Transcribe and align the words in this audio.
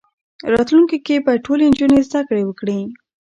راتلونکي 0.53 0.97
کې 1.05 1.15
به 1.25 1.33
ټولې 1.45 1.65
نجونې 1.71 1.99
زدهکړې 2.07 2.41
وکړي. 2.45 2.79